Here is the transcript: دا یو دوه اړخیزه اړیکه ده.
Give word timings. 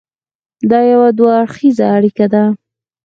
دا 0.69 0.79
یو 0.91 1.01
دوه 1.17 1.31
اړخیزه 1.41 1.85
اړیکه 1.95 2.25
ده. 2.33 2.43